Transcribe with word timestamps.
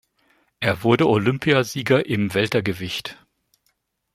Er 0.59 0.81
wurde 0.83 1.07
Olympiasieger 1.07 2.07
im 2.07 2.33
Weltergewicht. 2.33 3.19